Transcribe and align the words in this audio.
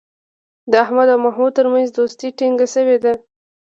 د 0.71 0.73
احمد 0.83 1.07
او 1.13 1.19
محمود 1.25 1.51
ترمنځ 1.57 1.87
دوستي 1.91 2.27
ټینگه 2.37 2.67
شوې 2.73 2.97
ده. 3.03 3.13